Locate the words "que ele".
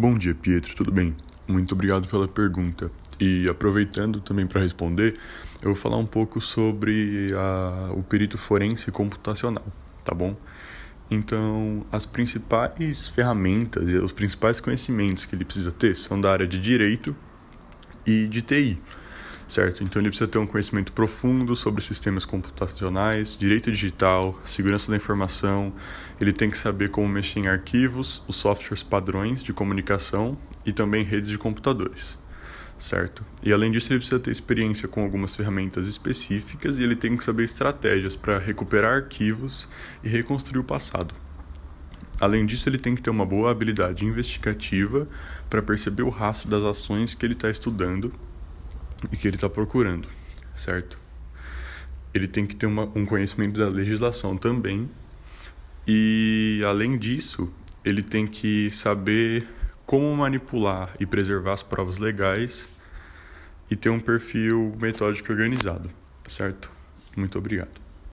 15.26-15.44, 47.14-47.32, 49.16-49.36